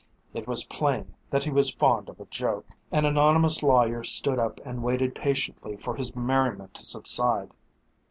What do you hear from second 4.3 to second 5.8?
up and waited patiently